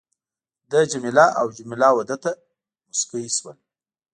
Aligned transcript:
ده 0.71 0.79
جميله 0.91 1.25
او 1.39 1.45
جميله 1.57 1.89
وه 1.95 2.03
ده 2.09 2.15
ته 2.23 2.31
مسکی 2.89 3.25
شول. 3.37 3.57